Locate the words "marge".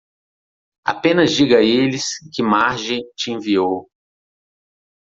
2.41-3.01